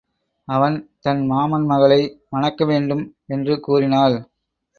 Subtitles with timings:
[0.47, 1.99] அவன் தன் மாமன் மகளை
[2.31, 3.05] மணக்கவேண்டும்
[3.27, 4.17] என்று கூறினாள்.